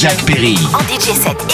Jack 0.00 0.24
Perry, 0.24 0.54
en 0.54 0.86
DJ 0.86 1.14
set 1.14 1.49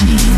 City. 0.00 0.29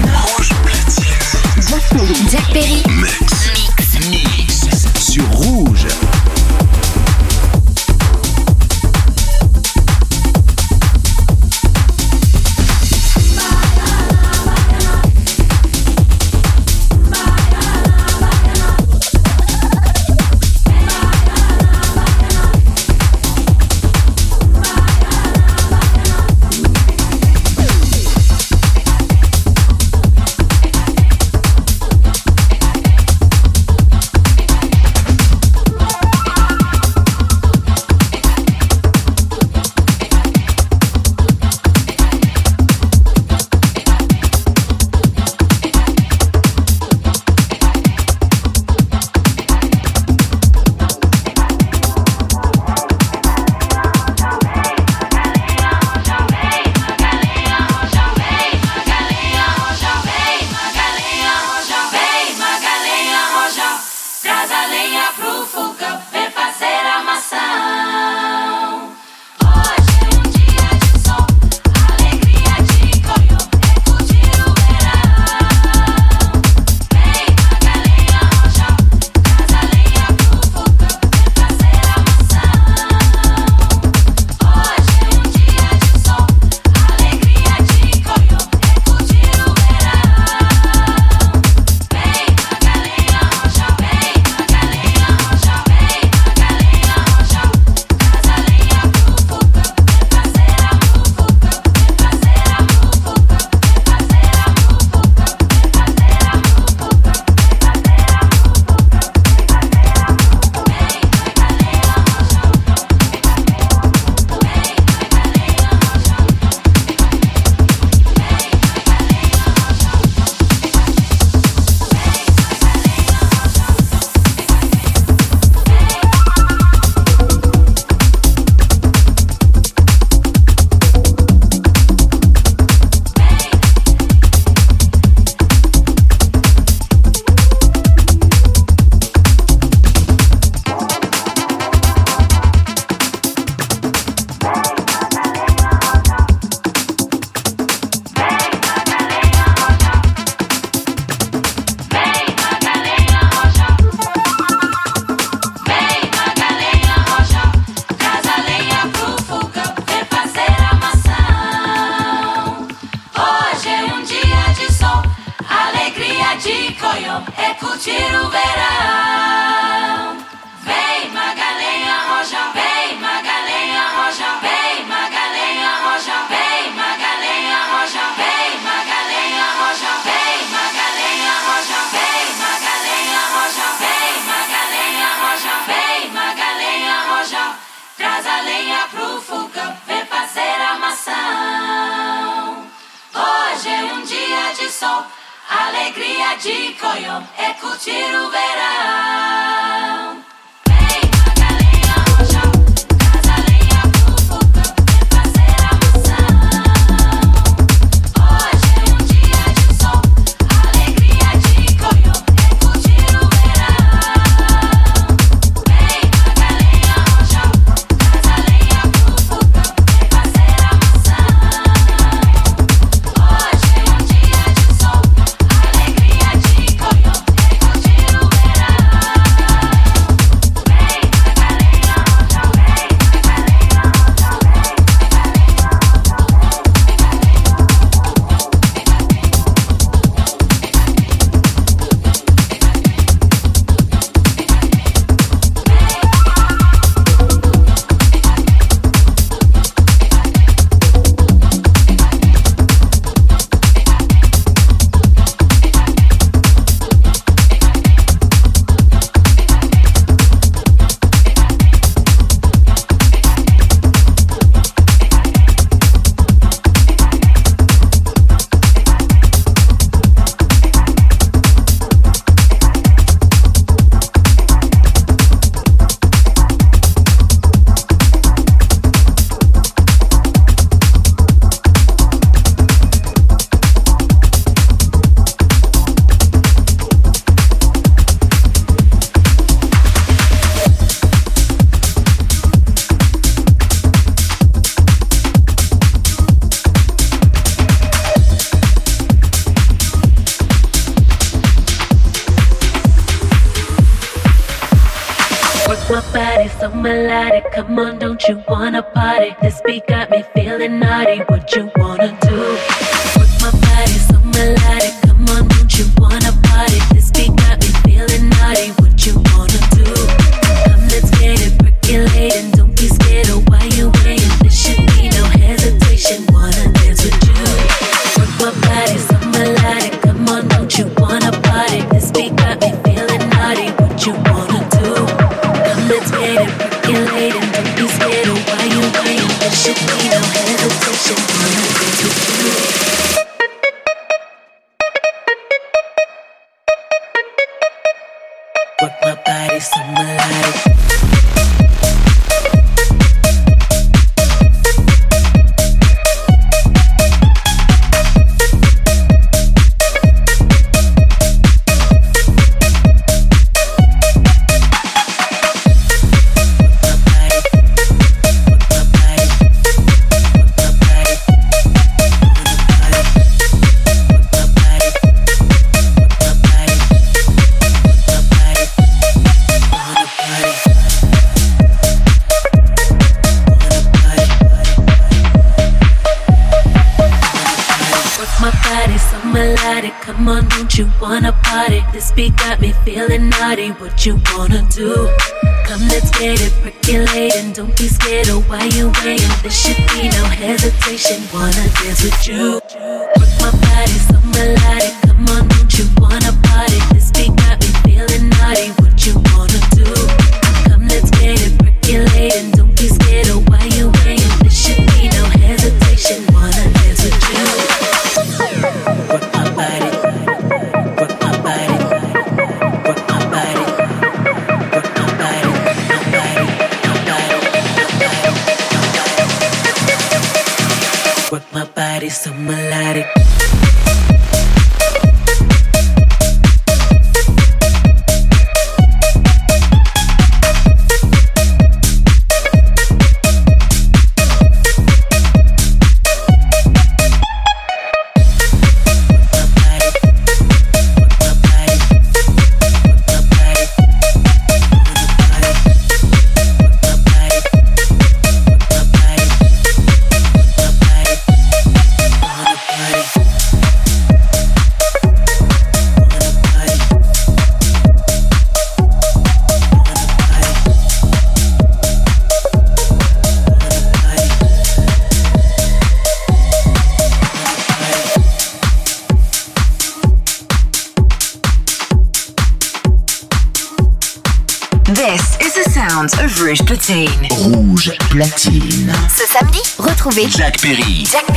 Retrouvez 490.13 490.29
Jack 490.37 490.61
Perry. 490.61 491.05
Jack 491.05 491.32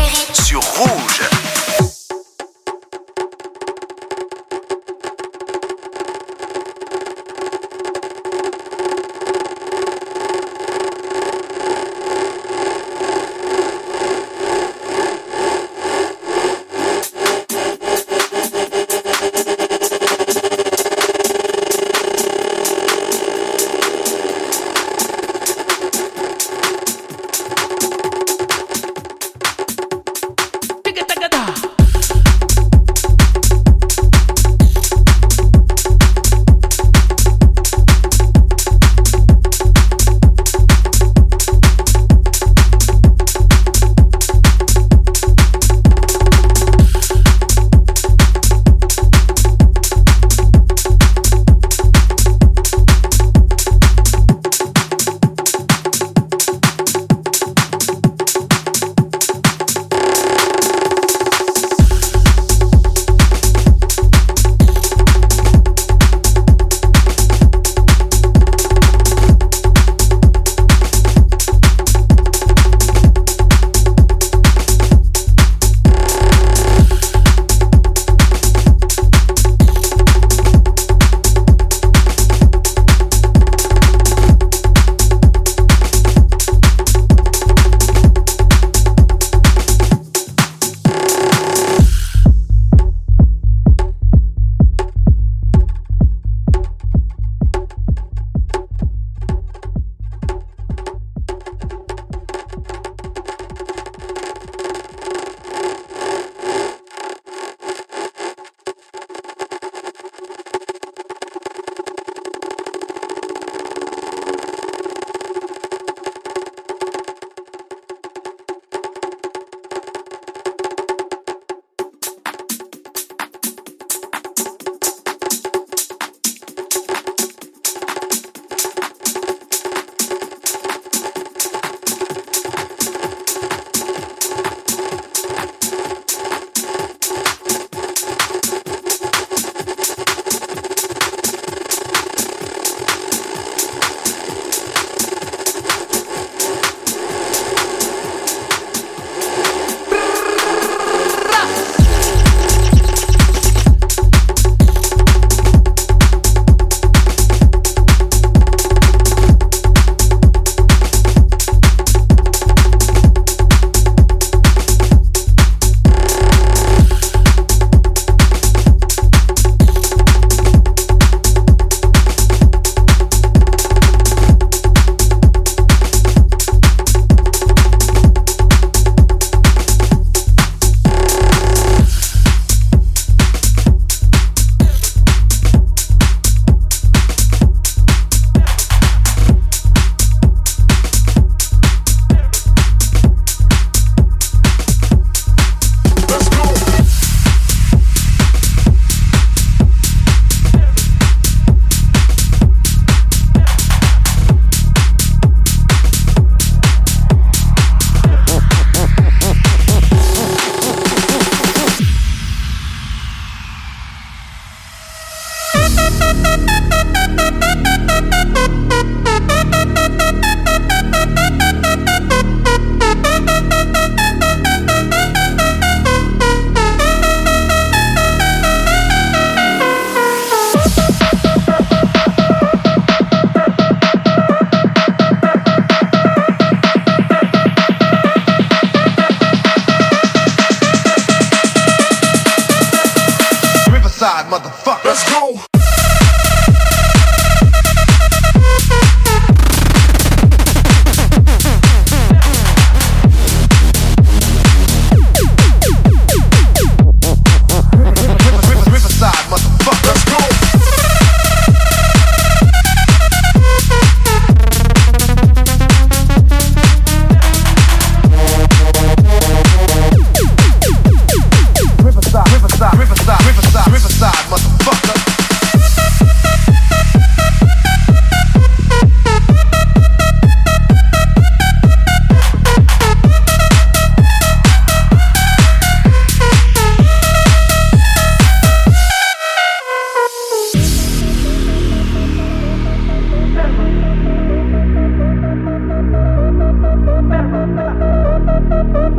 Thank 298.74 298.96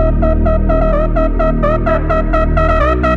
you. 3.06 3.15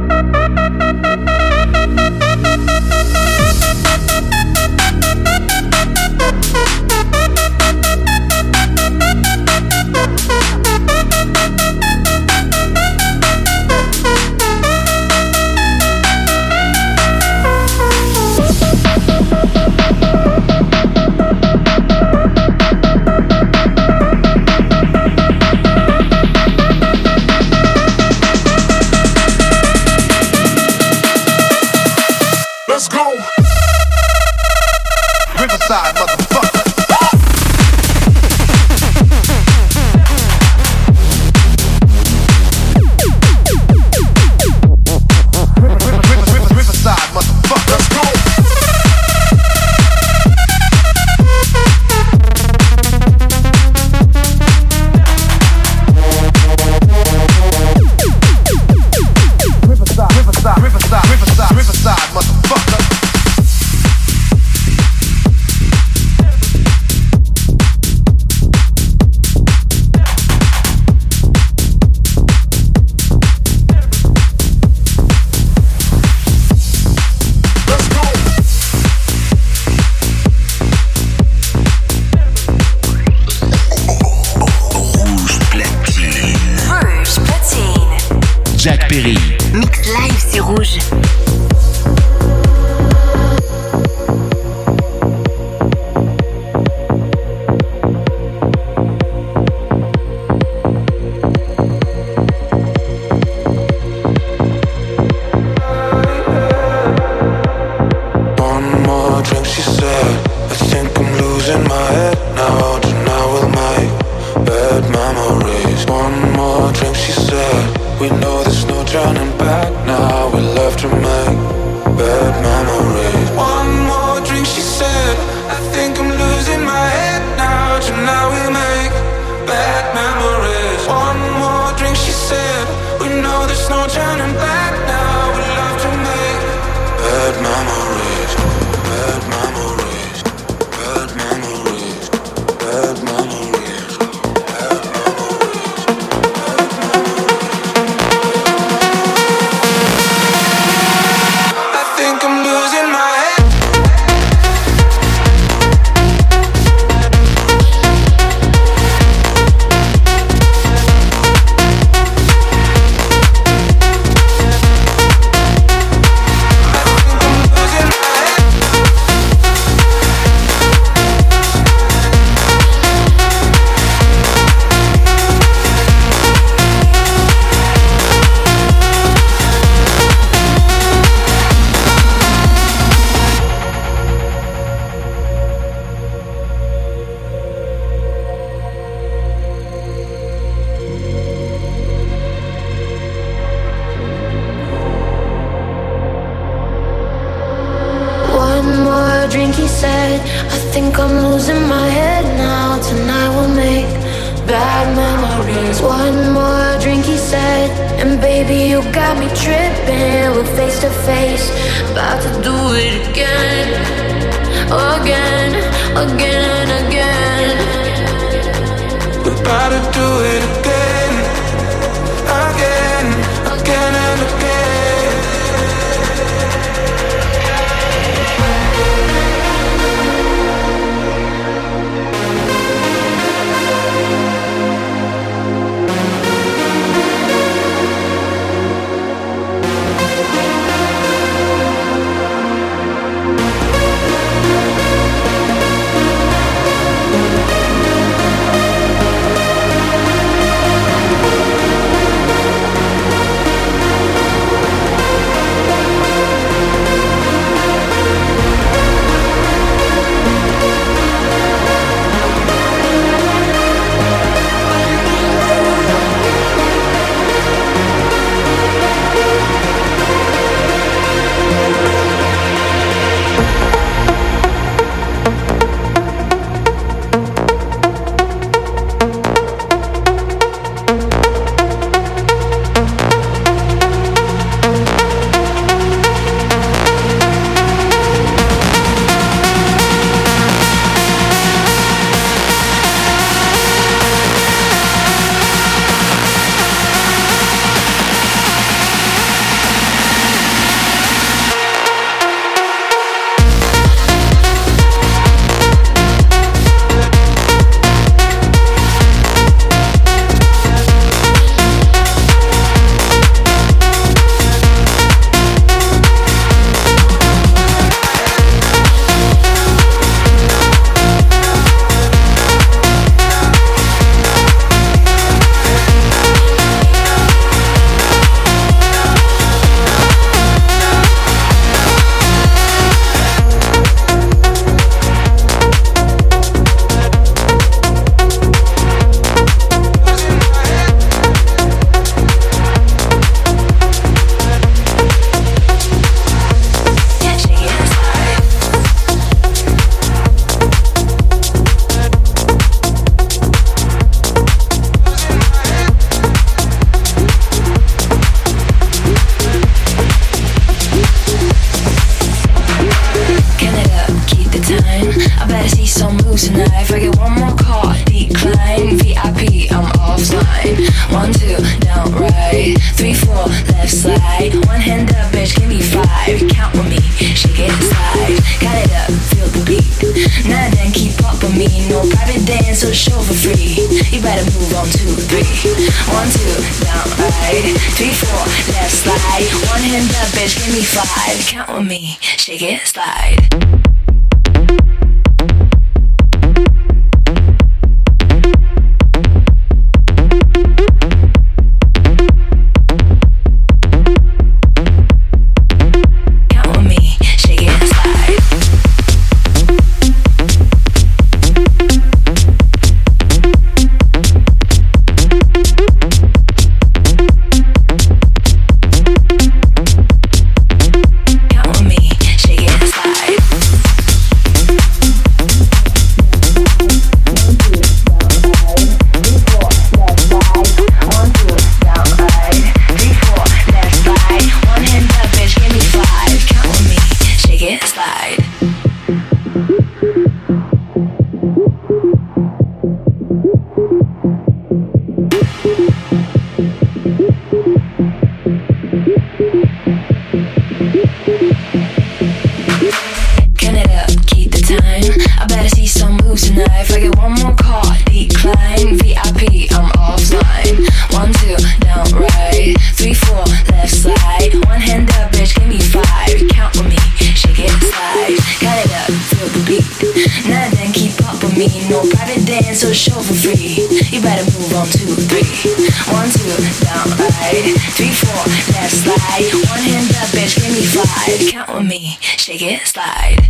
three, 477.99 478.11
four, 478.11 478.31
left 478.73 478.95
slide. 478.95 479.51
One 479.69 479.83
hand 479.83 480.09
up, 480.11 480.29
bitch, 480.29 480.55
give 480.55 480.71
me 480.71 480.85
five. 480.85 481.51
Count 481.51 481.79
with 481.79 481.89
me, 481.89 482.17
shake 482.21 482.61
it, 482.61 482.87
slide. 482.87 483.48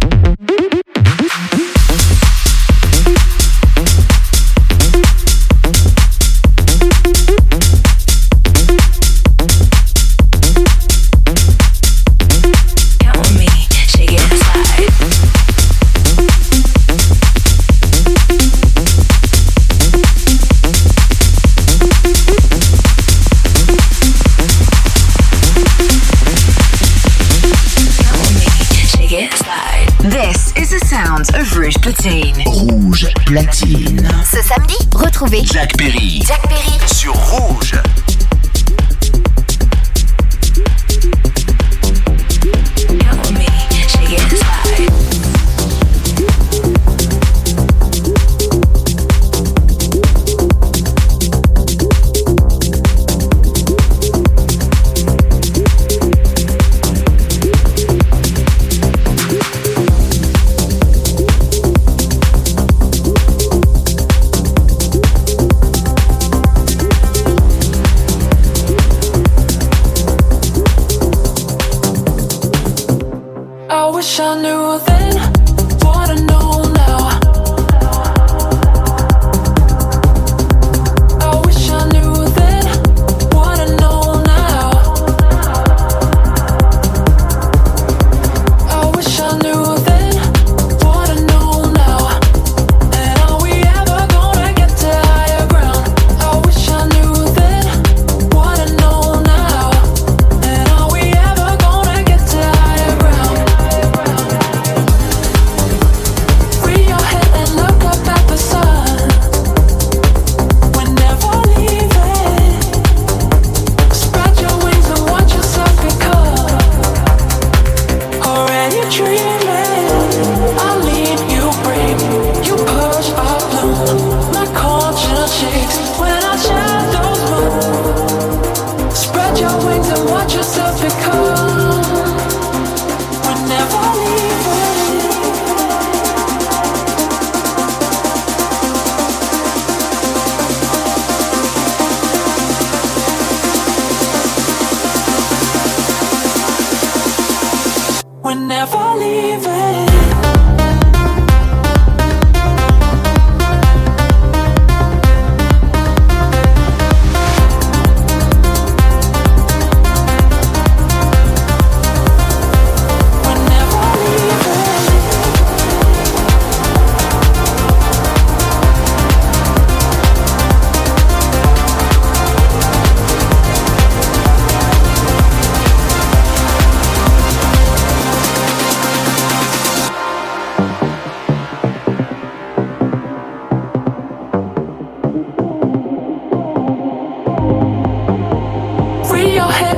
Platine. 33.30 34.10
Ce 34.26 34.42
samedi, 34.42 34.74
retrouvez 34.92 35.44
Jack 35.46 35.78
Perry. 35.78 36.24
Jack 36.26 36.42
Perry 36.50 36.79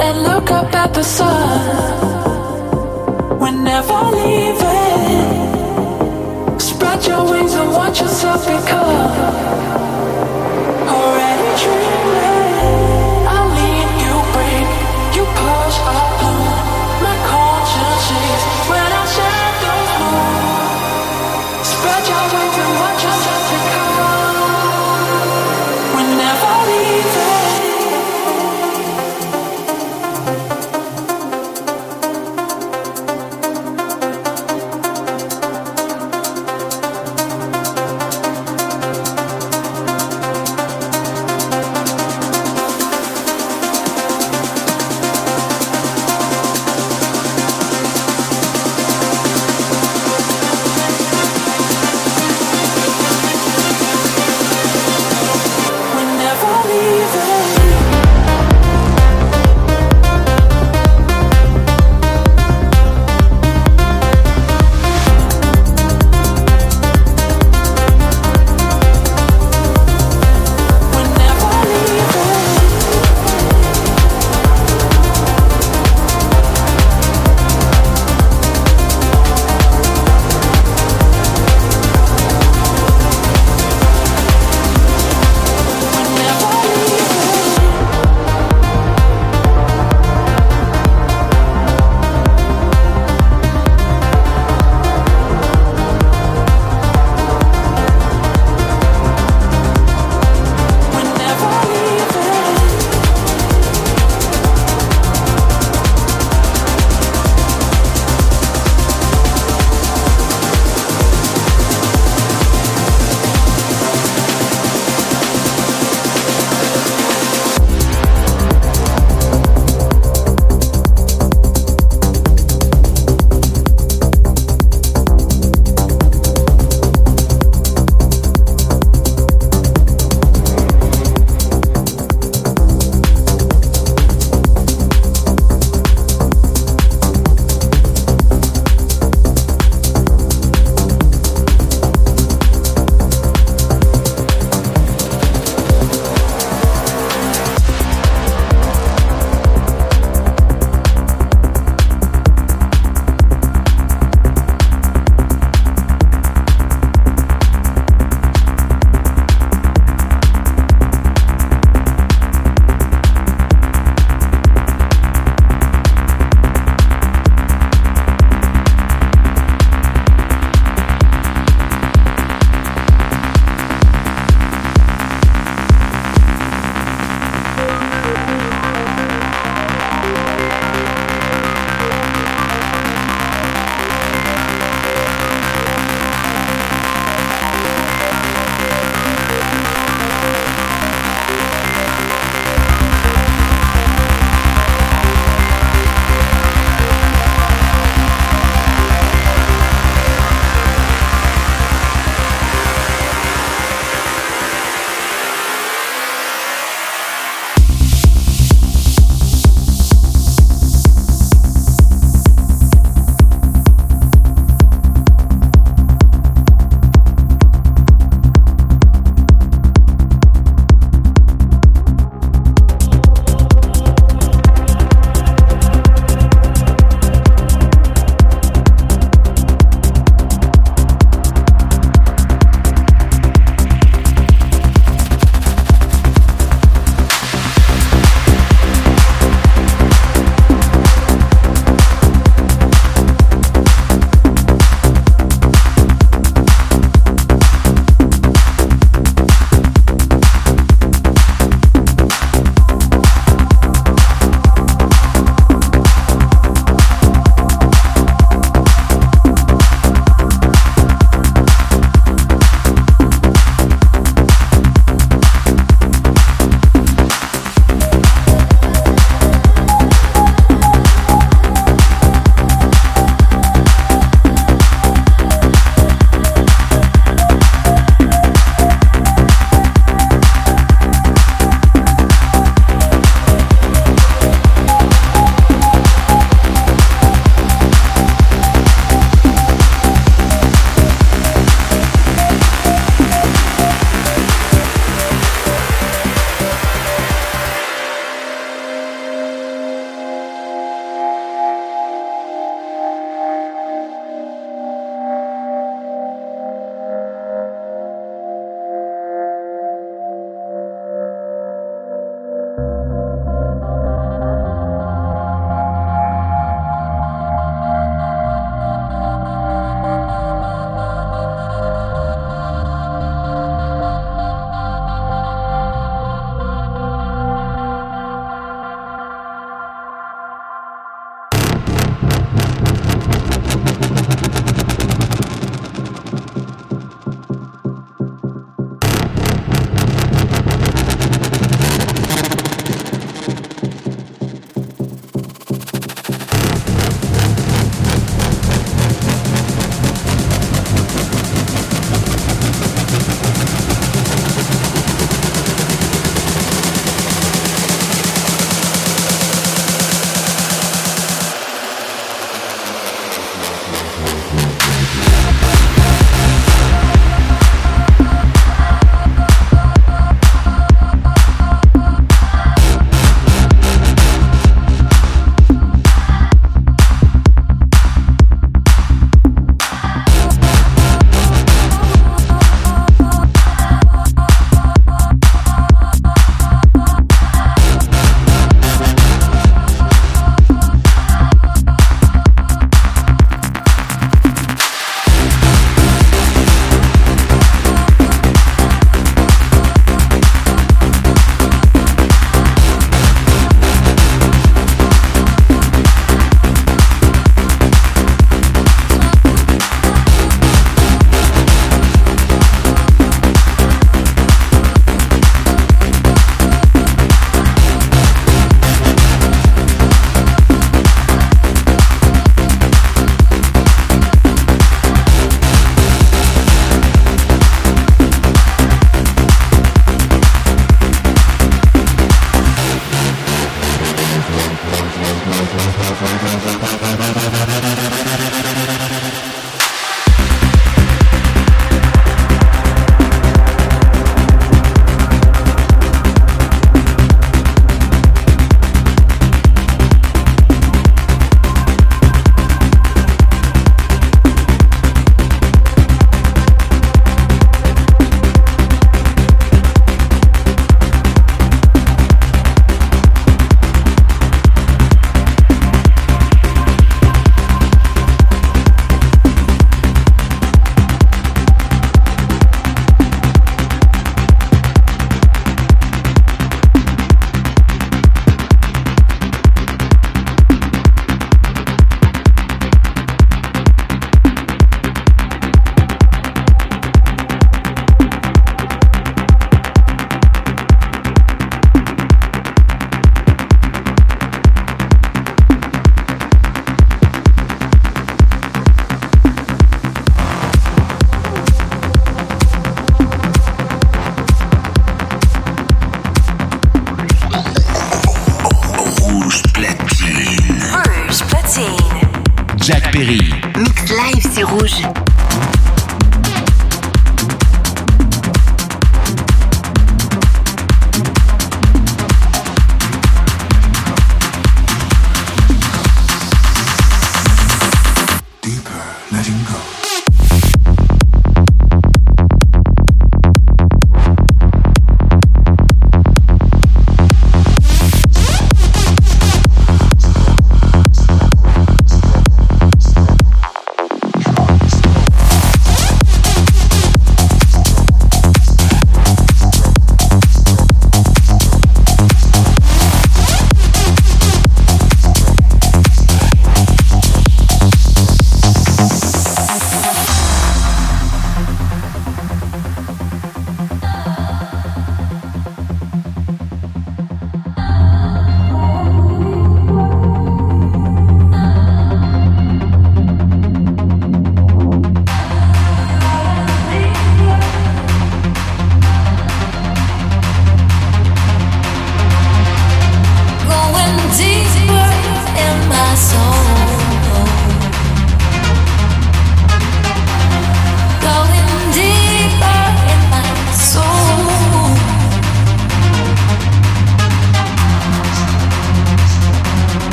and 0.00 0.22
look 0.22 0.50
up 0.50 0.72
at 0.74 0.94
the 0.94 1.02
sun. 1.02 1.98
We're 3.40 3.50
never 3.50 3.98
leaving. 4.16 5.48
Spread 6.58 7.04
your 7.06 7.24
wings 7.30 7.54
and 7.54 7.70
watch 7.72 8.00
yourself 8.00 8.46
become. 8.46 9.97